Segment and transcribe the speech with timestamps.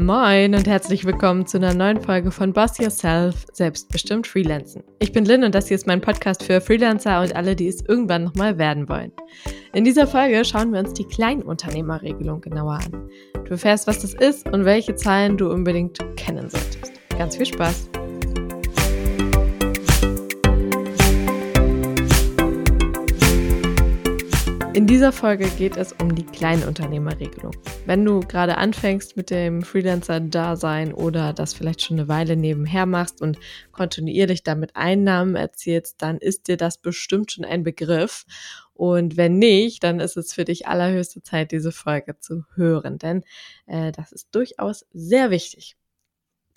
[0.00, 4.82] Moin und herzlich willkommen zu einer neuen Folge von Boss Yourself, selbstbestimmt Freelancen.
[4.98, 7.84] Ich bin Lynn und das hier ist mein Podcast für Freelancer und alle, die es
[7.86, 9.12] irgendwann nochmal werden wollen.
[9.74, 13.10] In dieser Folge schauen wir uns die Kleinunternehmerregelung genauer an.
[13.44, 16.92] Du erfährst, was das ist und welche Zahlen du unbedingt kennen solltest.
[17.18, 17.90] Ganz viel Spaß!
[24.72, 27.50] In dieser Folge geht es um die Kleinunternehmerregelung.
[27.86, 33.20] Wenn du gerade anfängst mit dem Freelancer-Dasein oder das vielleicht schon eine Weile nebenher machst
[33.20, 33.36] und
[33.72, 38.26] kontinuierlich damit Einnahmen erzielst, dann ist dir das bestimmt schon ein Begriff.
[38.72, 43.24] Und wenn nicht, dann ist es für dich allerhöchste Zeit, diese Folge zu hören, denn
[43.66, 45.76] äh, das ist durchaus sehr wichtig.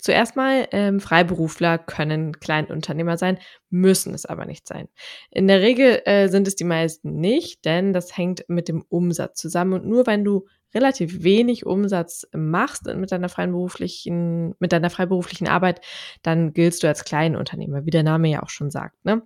[0.04, 3.38] Zuerst mal, ähm, Freiberufler können Kleinunternehmer sein,
[3.70, 4.88] müssen es aber nicht sein.
[5.30, 9.40] In der Regel äh, sind es die meisten nicht, denn das hängt mit dem Umsatz
[9.40, 9.72] zusammen.
[9.72, 15.80] Und nur wenn du relativ wenig Umsatz machst mit deiner freiberuflichen, mit deiner freiberuflichen Arbeit,
[16.20, 19.02] dann giltst du als Kleinunternehmer, wie der Name ja auch schon sagt.
[19.06, 19.22] Ne?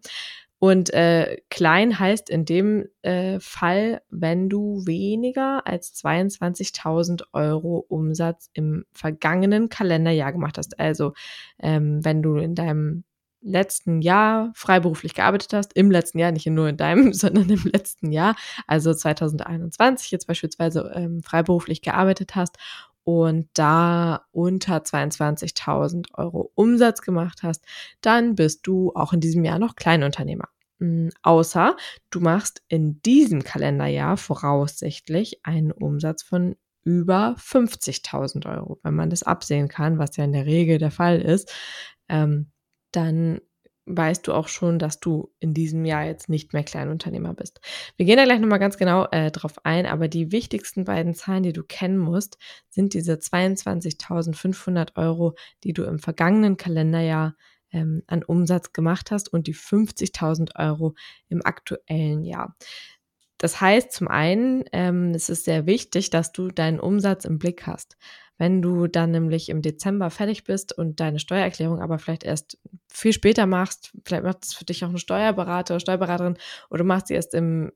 [0.61, 8.50] Und äh, klein heißt in dem äh, Fall, wenn du weniger als 22.000 Euro Umsatz
[8.55, 10.78] im vergangenen Kalenderjahr gemacht hast.
[10.81, 11.12] Also
[11.61, 13.05] ähm, wenn du in deinem
[13.41, 18.11] letzten Jahr freiberuflich gearbeitet hast, im letzten Jahr, nicht nur in deinem, sondern im letzten
[18.11, 18.34] Jahr,
[18.67, 22.56] also 2021 jetzt beispielsweise ähm, freiberuflich gearbeitet hast
[23.09, 27.65] und da unter 22.000 Euro Umsatz gemacht hast,
[28.03, 30.50] dann bist du auch in diesem Jahr noch Kleinunternehmer.
[30.78, 31.75] Hm, außer
[32.11, 38.78] du machst in diesem Kalenderjahr voraussichtlich einen Umsatz von über 50.000 Euro.
[38.83, 41.50] Wenn man das absehen kann, was ja in der Regel der Fall ist,
[42.11, 42.53] ähm,
[42.93, 43.41] dann
[43.89, 47.61] weißt du auch schon, dass du in diesem Jahr jetzt nicht mehr Kleinunternehmer bist.
[47.97, 51.42] Wir gehen da gleich nochmal ganz genau äh, drauf ein, aber die wichtigsten beiden Zahlen,
[51.42, 55.34] die du kennen musst, sind diese 22.500 Euro,
[55.65, 57.34] die du im vergangenen Kalenderjahr
[57.72, 60.94] ähm, an Umsatz gemacht hast und die 50.000 Euro
[61.28, 62.56] im aktuellen Jahr.
[63.38, 67.66] Das heißt zum einen, ähm, es ist sehr wichtig, dass du deinen Umsatz im Blick
[67.66, 67.97] hast.
[68.37, 72.56] Wenn du dann nämlich im Dezember fertig bist und deine Steuererklärung aber vielleicht erst
[72.88, 76.37] viel später machst, vielleicht macht es für dich auch eine Steuerberater oder Steuerberaterin
[76.71, 77.72] oder machst sie erst im,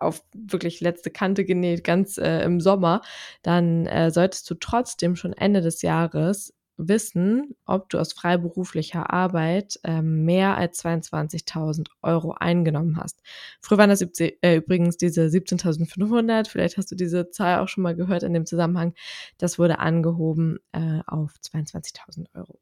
[0.00, 3.02] auf wirklich letzte Kante genäht, ganz äh, im Sommer,
[3.42, 9.78] dann äh, solltest du trotzdem schon Ende des Jahres wissen, ob du aus freiberuflicher Arbeit
[9.84, 13.20] ähm, mehr als 22.000 Euro eingenommen hast.
[13.60, 17.96] Früher waren das äh, übrigens diese 17.500, vielleicht hast du diese Zahl auch schon mal
[17.96, 18.94] gehört in dem Zusammenhang.
[19.38, 22.60] Das wurde angehoben äh, auf 22.000 Euro.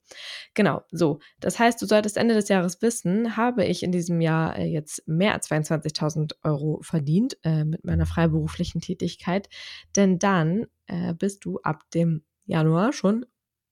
[0.54, 1.18] Genau, so.
[1.40, 5.06] Das heißt, du solltest Ende des Jahres wissen, habe ich in diesem Jahr äh, jetzt
[5.06, 9.48] mehr als 22.000 Euro verdient äh, mit meiner freiberuflichen Tätigkeit,
[9.94, 13.26] denn dann äh, bist du ab dem Januar schon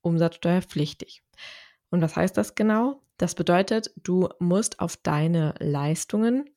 [0.05, 1.23] umsatzsteuerpflichtig.
[1.91, 3.03] Und was heißt das genau?
[3.19, 6.51] Das bedeutet, du musst auf deine Leistungen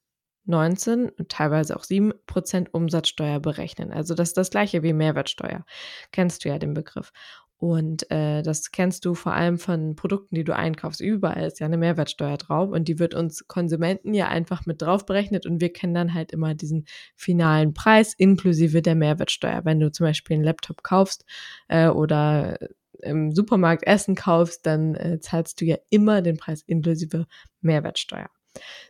[0.45, 3.91] 19 und teilweise auch 7 Prozent Umsatzsteuer berechnen.
[3.91, 5.65] Also das ist das gleiche wie Mehrwertsteuer.
[6.11, 7.11] Kennst du ja den Begriff.
[7.59, 11.01] Und äh, das kennst du vor allem von Produkten, die du einkaufst.
[11.01, 15.07] Überall ist ja eine Mehrwertsteuer drauf und die wird uns Konsumenten ja einfach mit drauf
[15.07, 16.85] berechnet und wir kennen dann halt immer diesen
[17.15, 19.65] finalen Preis inklusive der Mehrwertsteuer.
[19.65, 21.25] Wenn du zum Beispiel einen Laptop kaufst
[21.67, 22.59] äh, oder
[23.01, 27.27] im Supermarkt Essen kaufst, dann äh, zahlst du ja immer den Preis inklusive
[27.61, 28.29] Mehrwertsteuer.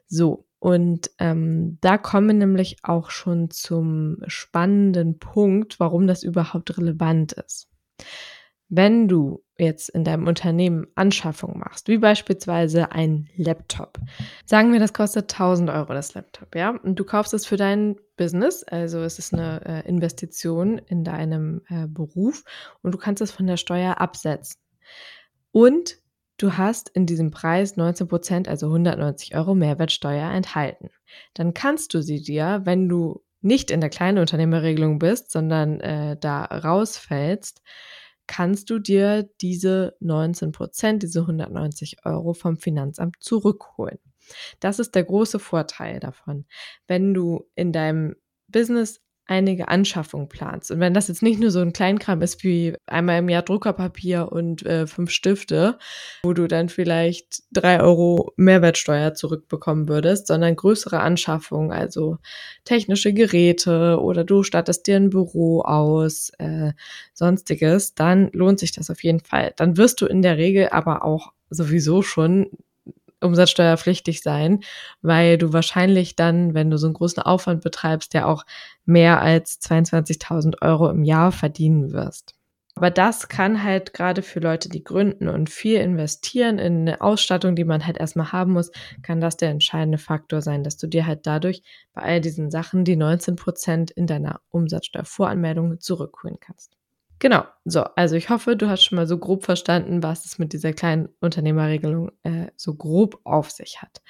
[0.08, 6.78] So, und ähm, da kommen wir nämlich auch schon zum spannenden Punkt, warum das überhaupt
[6.78, 7.70] relevant ist.
[8.70, 13.98] Wenn du jetzt in deinem Unternehmen Anschaffung machst, wie beispielsweise ein Laptop,
[14.46, 17.96] sagen wir, das kostet 1000 Euro das Laptop, ja, und du kaufst es für dein
[18.18, 22.44] Business, also es ist eine äh, Investition in deinem äh, Beruf
[22.82, 24.60] und du kannst es von der Steuer absetzen.
[25.52, 25.98] Und
[26.38, 30.90] du hast in diesem Preis 19 Prozent, also 190 Euro Mehrwertsteuer enthalten.
[31.34, 36.18] Dann kannst du sie dir, wenn du nicht in der kleinen Unternehmerregelung bist, sondern äh,
[36.20, 37.62] da rausfällst,
[38.28, 44.00] kannst du dir diese 19 Prozent, diese 190 Euro vom Finanzamt zurückholen.
[44.60, 46.46] Das ist der große Vorteil davon.
[46.88, 48.16] Wenn du in deinem
[48.48, 50.72] Business einige Anschaffungen planst.
[50.72, 54.32] Und wenn das jetzt nicht nur so ein Kleinkram ist wie einmal im Jahr Druckerpapier
[54.32, 55.78] und äh, fünf Stifte,
[56.24, 62.18] wo du dann vielleicht drei Euro Mehrwertsteuer zurückbekommen würdest, sondern größere Anschaffungen, also
[62.64, 66.72] technische Geräte oder du stattest dir ein Büro aus, äh,
[67.14, 69.54] sonstiges, dann lohnt sich das auf jeden Fall.
[69.58, 72.50] Dann wirst du in der Regel aber auch sowieso schon
[73.22, 74.62] umsatzsteuerpflichtig sein,
[75.02, 78.46] weil du wahrscheinlich dann, wenn du so einen großen Aufwand betreibst, ja auch
[78.86, 82.38] mehr als 22.000 Euro im Jahr verdienen wirst.
[82.78, 87.56] Aber das kann halt gerade für Leute, die gründen und viel investieren in eine Ausstattung,
[87.56, 88.72] die man halt erstmal haben muss,
[89.02, 92.84] kann das der entscheidende Faktor sein, dass du dir halt dadurch bei all diesen Sachen
[92.84, 96.77] die 19 Prozent in deiner Umsatzsteuervoranmeldung zurückholen kannst.
[97.20, 100.54] Genau, so, also ich hoffe, du hast schon mal so grob verstanden, was es mit
[100.54, 104.02] dieser kleinen Unternehmerregelung äh, so grob auf sich hat.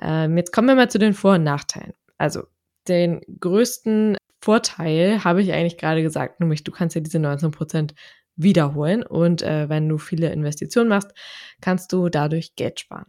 [0.00, 1.94] Ähm, jetzt kommen wir mal zu den Vor- und Nachteilen.
[2.18, 2.44] Also
[2.88, 7.94] den größten Vorteil habe ich eigentlich gerade gesagt, nämlich du kannst ja diese 19 Prozent
[8.36, 11.12] wiederholen und äh, wenn du viele Investitionen machst,
[11.60, 13.06] kannst du dadurch Geld sparen.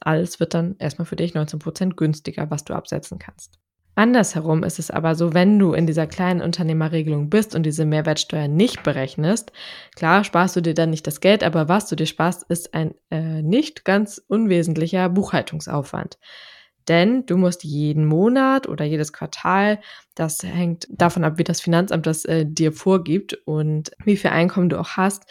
[0.00, 3.58] Alles wird dann erstmal für dich 19 Prozent günstiger, was du absetzen kannst.
[3.96, 8.48] Andersherum ist es aber so, wenn du in dieser kleinen Unternehmerregelung bist und diese Mehrwertsteuer
[8.48, 9.52] nicht berechnest,
[9.94, 12.94] klar sparst du dir dann nicht das Geld, aber was du dir sparst, ist ein
[13.10, 16.18] äh, nicht ganz unwesentlicher Buchhaltungsaufwand.
[16.88, 19.80] Denn du musst jeden Monat oder jedes Quartal,
[20.14, 24.68] das hängt davon ab, wie das Finanzamt das äh, dir vorgibt und wie viel Einkommen
[24.68, 25.24] du auch hast.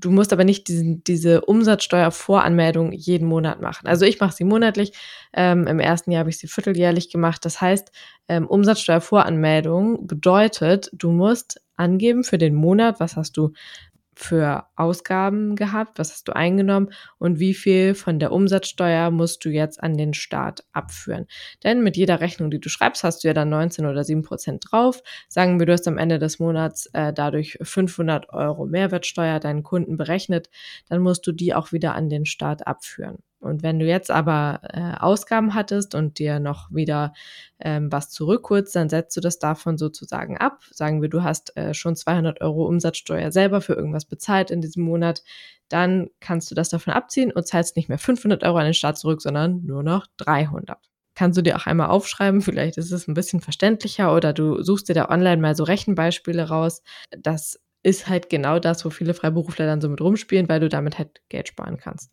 [0.00, 3.86] Du musst aber nicht diesen, diese Umsatzsteuervoranmeldung jeden Monat machen.
[3.86, 4.92] Also ich mache sie monatlich.
[5.32, 7.44] Ähm, Im ersten Jahr habe ich sie vierteljährlich gemacht.
[7.44, 7.92] Das heißt,
[8.28, 13.52] ähm, Umsatzsteuervoranmeldung bedeutet, du musst angeben für den Monat, was hast du
[14.16, 15.98] für Ausgaben gehabt?
[15.98, 16.90] Was hast du eingenommen?
[17.18, 21.26] Und wie viel von der Umsatzsteuer musst du jetzt an den Staat abführen?
[21.62, 24.64] Denn mit jeder Rechnung, die du schreibst, hast du ja dann 19 oder 7 Prozent
[24.70, 25.02] drauf.
[25.28, 29.96] Sagen wir, du hast am Ende des Monats äh, dadurch 500 Euro Mehrwertsteuer deinen Kunden
[29.96, 30.50] berechnet,
[30.88, 33.18] dann musst du die auch wieder an den Staat abführen.
[33.44, 37.12] Und wenn du jetzt aber äh, Ausgaben hattest und dir noch wieder
[37.60, 40.62] ähm, was zurückholst, dann setzt du das davon sozusagen ab.
[40.70, 44.84] Sagen wir, du hast äh, schon 200 Euro Umsatzsteuer selber für irgendwas bezahlt in diesem
[44.84, 45.22] Monat,
[45.68, 48.98] dann kannst du das davon abziehen und zahlst nicht mehr 500 Euro an den Staat
[48.98, 50.78] zurück, sondern nur noch 300
[51.14, 52.42] kannst du dir auch einmal aufschreiben.
[52.42, 56.48] Vielleicht ist es ein bisschen verständlicher oder du suchst dir da online mal so Rechenbeispiele
[56.48, 56.82] raus.
[57.16, 60.98] Das ist halt genau das, wo viele Freiberufler dann so mit rumspielen, weil du damit
[60.98, 62.10] halt Geld sparen kannst.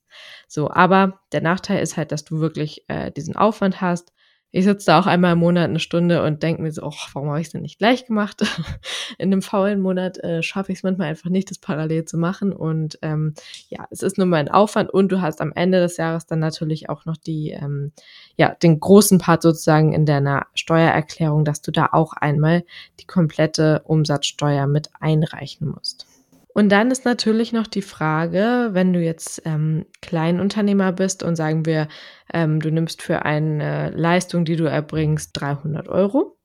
[0.47, 4.11] So, aber der Nachteil ist halt, dass du wirklich äh, diesen Aufwand hast,
[4.51, 7.29] ich sitze da auch einmal im Monat eine Stunde und denke mir so, oh, warum
[7.29, 8.41] habe ich es denn nicht gleich gemacht?
[9.17, 12.51] In einem faulen Monat äh, schaffe ich es manchmal einfach nicht, das parallel zu machen.
[12.51, 13.33] Und ähm,
[13.69, 16.39] ja, es ist nur mal ein Aufwand und du hast am Ende des Jahres dann
[16.39, 17.93] natürlich auch noch die, ähm,
[18.35, 22.65] ja, den großen Part sozusagen in deiner Steuererklärung, dass du da auch einmal
[22.99, 26.10] die komplette Umsatzsteuer mit einreichen musst.
[26.53, 31.65] Und dann ist natürlich noch die Frage, wenn du jetzt ähm, Kleinunternehmer bist und sagen
[31.65, 31.87] wir,
[32.33, 36.37] ähm, du nimmst für eine Leistung, die du erbringst, 300 Euro.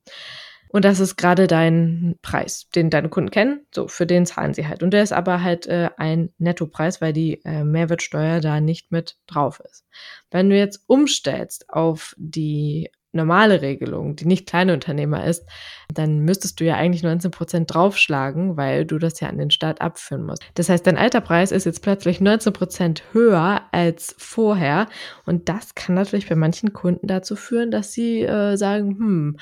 [0.69, 3.65] Und das ist gerade dein Preis, den deine Kunden kennen.
[3.73, 4.83] So, für den zahlen sie halt.
[4.83, 9.17] Und der ist aber halt äh, ein Nettopreis, weil die äh, Mehrwertsteuer da nicht mit
[9.27, 9.85] drauf ist.
[10.29, 15.45] Wenn du jetzt umstellst auf die normale Regelung, die nicht kleine Unternehmer ist,
[15.93, 19.81] dann müsstest du ja eigentlich 19 Prozent draufschlagen, weil du das ja an den Staat
[19.81, 20.43] abführen musst.
[20.55, 24.87] Das heißt, dein alter Preis ist jetzt plötzlich 19 Prozent höher als vorher
[25.25, 29.37] und das kann natürlich bei manchen Kunden dazu führen, dass sie äh, sagen, hm,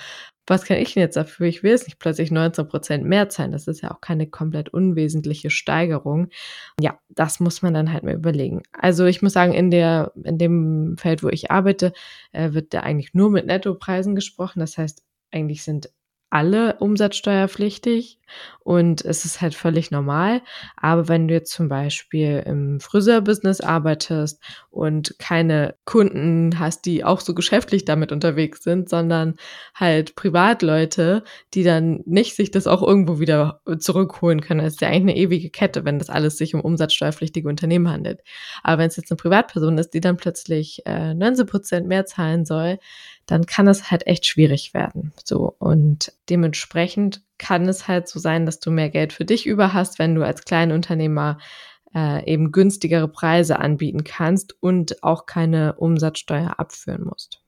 [0.47, 1.47] was kann ich denn jetzt dafür?
[1.47, 3.51] Ich will es nicht plötzlich 19 Prozent mehr zahlen.
[3.51, 6.29] Das ist ja auch keine komplett unwesentliche Steigerung.
[6.79, 8.61] Ja, das muss man dann halt mal überlegen.
[8.71, 11.93] Also ich muss sagen, in der, in dem Feld, wo ich arbeite,
[12.31, 14.59] äh, wird da eigentlich nur mit Nettopreisen gesprochen.
[14.59, 15.89] Das heißt, eigentlich sind
[16.35, 18.19] alle umsatzsteuerpflichtig
[18.59, 20.41] und es ist halt völlig normal.
[20.75, 27.21] Aber wenn du jetzt zum Beispiel im Friseurbusiness arbeitest und keine Kunden hast, die auch
[27.21, 29.35] so geschäftlich damit unterwegs sind, sondern
[29.75, 31.23] halt Privatleute,
[31.53, 35.17] die dann nicht sich das auch irgendwo wieder zurückholen können, das ist ja eigentlich eine
[35.17, 38.19] ewige Kette, wenn das alles sich um umsatzsteuerpflichtige Unternehmen handelt.
[38.61, 42.43] Aber wenn es jetzt eine Privatperson ist, die dann plötzlich äh, 19 Prozent mehr zahlen
[42.43, 42.79] soll,
[43.25, 45.13] dann kann es halt echt schwierig werden.
[45.23, 49.73] So und dementsprechend kann es halt so sein, dass du mehr Geld für dich über
[49.73, 51.37] hast, wenn du als Kleinunternehmer
[51.95, 57.41] äh, eben günstigere Preise anbieten kannst und auch keine Umsatzsteuer abführen musst.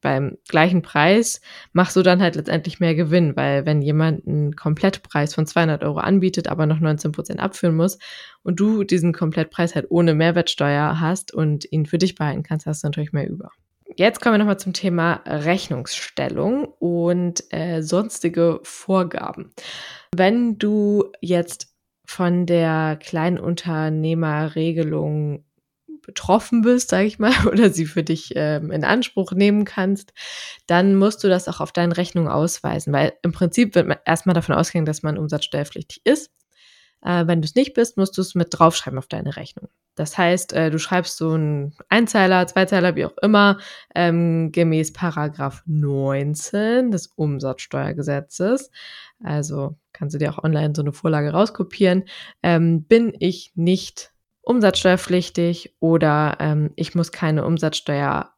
[0.00, 1.40] Beim gleichen Preis
[1.72, 5.98] machst du dann halt letztendlich mehr Gewinn, weil wenn jemand einen Komplettpreis von 200 Euro
[5.98, 7.98] anbietet, aber noch 19 Prozent abführen muss
[8.42, 12.82] und du diesen Komplettpreis halt ohne Mehrwertsteuer hast und ihn für dich behalten kannst, hast
[12.82, 13.50] du natürlich mehr über.
[13.96, 19.52] Jetzt kommen wir nochmal zum Thema Rechnungsstellung und äh, sonstige Vorgaben.
[20.14, 21.68] Wenn du jetzt
[22.06, 25.44] von der Kleinunternehmerregelung
[26.02, 30.12] betroffen bist, sage ich mal, oder sie für dich ähm, in Anspruch nehmen kannst,
[30.66, 34.34] dann musst du das auch auf deinen Rechnungen ausweisen, weil im Prinzip wird man erstmal
[34.34, 36.30] davon ausgehen, dass man umsatzsteuerpflichtig ist.
[37.02, 39.68] Äh, wenn du es nicht bist, musst du es mit draufschreiben auf deine Rechnung.
[39.94, 43.58] Das heißt, äh, du schreibst so einen Einzeiler, Zweizeiler, wie auch immer,
[43.94, 48.70] ähm, gemäß Paragraph 19 des Umsatzsteuergesetzes.
[49.22, 52.04] Also kannst du dir auch online so eine Vorlage rauskopieren,
[52.42, 58.32] ähm, bin ich nicht umsatzsteuerpflichtig oder ähm, ich muss keine Umsatzsteuer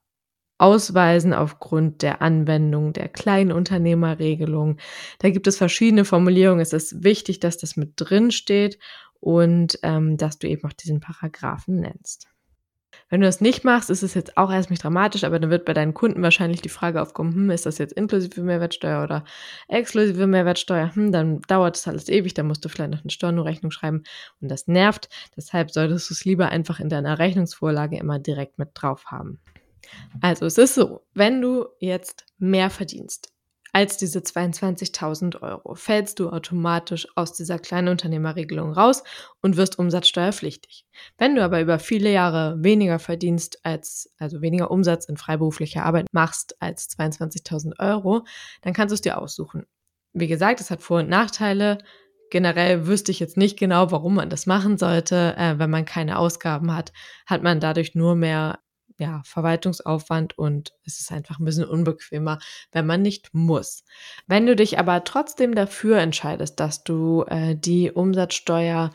[0.58, 4.78] ausweisen aufgrund der Anwendung der Kleinunternehmerregelung.
[5.18, 6.60] Da gibt es verschiedene Formulierungen.
[6.60, 8.78] Es ist wichtig, dass das mit drin steht
[9.24, 12.28] und ähm, dass du eben auch diesen Paragraphen nennst.
[13.08, 15.64] Wenn du das nicht machst, ist es jetzt auch erst nicht dramatisch, aber dann wird
[15.64, 19.24] bei deinen Kunden wahrscheinlich die Frage aufkommen, hm, ist das jetzt inklusive Mehrwertsteuer oder
[19.68, 20.94] exklusive Mehrwertsteuer?
[20.94, 24.02] Hm, dann dauert es alles ewig, dann musst du vielleicht noch eine Stornorechnung schreiben
[24.42, 25.08] und das nervt.
[25.34, 29.40] Deshalb solltest du es lieber einfach in deiner Rechnungsvorlage immer direkt mit drauf haben.
[30.20, 33.33] Also es ist so, wenn du jetzt mehr verdienst
[33.74, 39.02] als diese 22.000 Euro, fällst du automatisch aus dieser Kleinunternehmerregelung raus
[39.42, 40.86] und wirst umsatzsteuerpflichtig.
[41.18, 46.06] Wenn du aber über viele Jahre weniger verdienst als, also weniger Umsatz in freiberuflicher Arbeit
[46.12, 48.24] machst als 22.000 Euro,
[48.62, 49.66] dann kannst du es dir aussuchen.
[50.12, 51.78] Wie gesagt, es hat Vor- und Nachteile.
[52.30, 55.34] Generell wüsste ich jetzt nicht genau, warum man das machen sollte.
[55.36, 56.92] Äh, wenn man keine Ausgaben hat,
[57.26, 58.60] hat man dadurch nur mehr
[58.98, 62.38] ja, Verwaltungsaufwand und es ist einfach ein bisschen unbequemer,
[62.72, 63.84] wenn man nicht muss.
[64.26, 68.90] Wenn du dich aber trotzdem dafür entscheidest, dass du äh, die Umsatzsteuer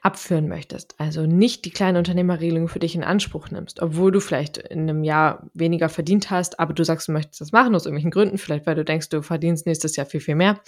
[0.00, 4.58] abführen möchtest, also nicht die kleine Unternehmerregelung für dich in Anspruch nimmst, obwohl du vielleicht
[4.58, 8.12] in einem Jahr weniger verdient hast, aber du sagst, du möchtest das machen aus irgendwelchen
[8.12, 10.60] Gründen, vielleicht weil du denkst, du verdienst nächstes Jahr viel, viel mehr,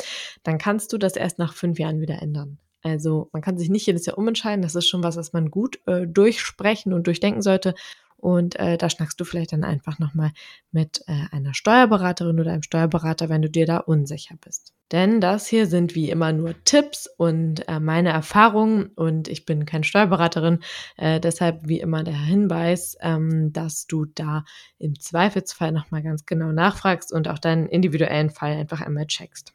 [0.43, 2.59] dann kannst du das erst nach fünf Jahren wieder ändern.
[2.83, 5.81] Also man kann sich nicht jedes Jahr umentscheiden, das ist schon was, was man gut
[5.87, 7.75] äh, durchsprechen und durchdenken sollte
[8.21, 10.33] und äh, da schnackst du vielleicht dann einfach nochmal
[10.73, 14.75] mit äh, einer Steuerberaterin oder einem Steuerberater, wenn du dir da unsicher bist.
[14.93, 19.65] Denn das hier sind wie immer nur Tipps und äh, meine Erfahrungen und ich bin
[19.65, 20.61] keine Steuerberaterin.
[20.97, 24.45] Äh, deshalb wie immer der Hinweis, ähm, dass du da
[24.79, 29.55] im Zweifelsfall nochmal ganz genau nachfragst und auch deinen individuellen Fall einfach einmal checkst.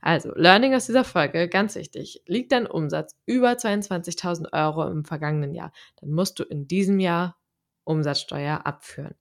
[0.00, 2.22] Also, Learning aus dieser Folge, ganz wichtig.
[2.26, 7.36] Liegt dein Umsatz über 22.000 Euro im vergangenen Jahr, dann musst du in diesem Jahr
[7.86, 9.14] Umsatzsteuer abführen.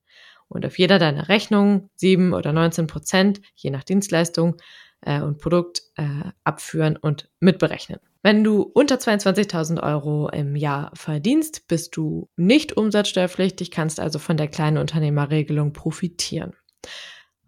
[0.48, 4.58] Und auf jeder deiner Rechnungen 7 oder 19 Prozent, je nach Dienstleistung
[5.02, 8.00] äh, und Produkt, äh, abführen und mitberechnen.
[8.22, 14.38] Wenn du unter 22.000 Euro im Jahr verdienst, bist du nicht umsatzsteuerpflichtig, kannst also von
[14.38, 16.54] der kleinen Unternehmerregelung profitieren.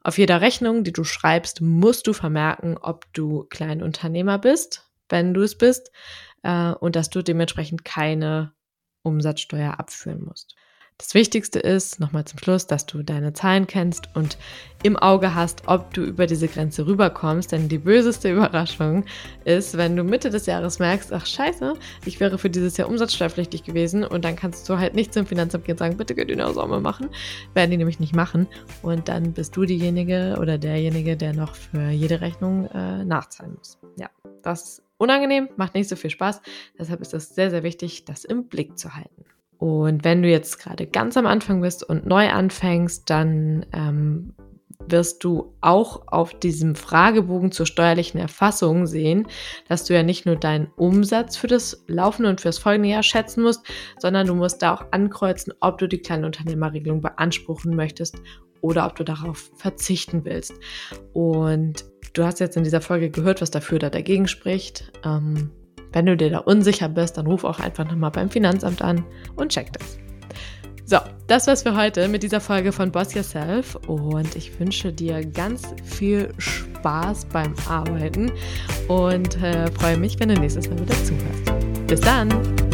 [0.03, 5.41] Auf jeder Rechnung, die du schreibst, musst du vermerken, ob du Kleinunternehmer bist, wenn du
[5.41, 5.91] es bist,
[6.43, 8.53] äh, und dass du dementsprechend keine
[9.01, 10.55] Umsatzsteuer abführen musst.
[10.99, 14.39] Das Wichtigste ist, nochmal zum Schluss, dass du deine Zahlen kennst und
[14.81, 17.51] im Auge hast, ob du über diese Grenze rüberkommst.
[17.51, 19.05] Denn die böseste Überraschung
[19.45, 21.75] ist, wenn du Mitte des Jahres merkst, ach scheiße,
[22.05, 25.65] ich wäre für dieses Jahr umsatzsteuerpflichtig gewesen und dann kannst du halt nicht zum Finanzamt
[25.65, 27.09] gehen und sagen, bitte könnt ihr eine Sommer machen.
[27.53, 28.47] Werden die nämlich nicht machen.
[28.81, 33.77] Und dann bist du diejenige oder derjenige, der noch für jede Rechnung äh, nachzahlen muss.
[33.97, 34.09] Ja,
[34.41, 36.41] das ist unangenehm, macht nicht so viel Spaß.
[36.79, 39.26] Deshalb ist es sehr, sehr wichtig, das im Blick zu halten.
[39.57, 44.33] Und wenn du jetzt gerade ganz am Anfang bist und neu anfängst, dann ähm,
[44.89, 49.27] wirst du auch auf diesem Fragebogen zur steuerlichen Erfassung sehen,
[49.67, 53.43] dass du ja nicht nur deinen Umsatz für das laufende und fürs folgende Jahr schätzen
[53.43, 53.65] musst,
[53.99, 58.21] sondern du musst da auch ankreuzen, ob du die Kleinunternehmerregelung beanspruchen möchtest
[58.61, 60.53] oder ob du darauf verzichten willst.
[61.13, 64.91] Und du hast jetzt in dieser Folge gehört, was dafür oder dagegen spricht.
[65.03, 65.51] Ähm,
[65.93, 69.03] wenn du dir da unsicher bist, dann ruf auch einfach nochmal beim Finanzamt an
[69.35, 69.97] und check das.
[70.85, 75.25] So, das war's für heute mit dieser Folge von Boss Yourself und ich wünsche dir
[75.25, 78.31] ganz viel Spaß beim Arbeiten
[78.87, 81.87] und äh, freue mich, wenn du nächstes Mal wieder zuhörst.
[81.87, 82.66] Bis dann!